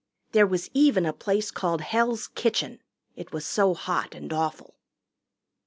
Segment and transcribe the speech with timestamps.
[0.31, 2.81] There was even a place called Hell's Kitchen,
[3.15, 4.73] it was so hot and awful.